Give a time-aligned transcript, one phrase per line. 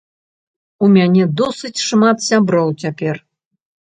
[0.85, 3.21] У мяне досыць шмат сяброў цяпер.